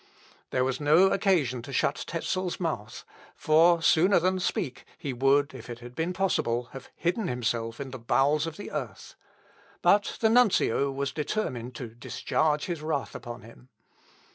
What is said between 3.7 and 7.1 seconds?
sooner than speak, he would, if it had been possible, have